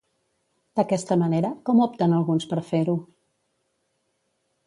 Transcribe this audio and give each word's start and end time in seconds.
D'aquesta 0.77 1.17
manera, 1.23 1.51
com 1.69 1.83
opten 1.85 2.17
alguns 2.19 2.49
per 2.53 2.65
fer-ho? 2.69 2.95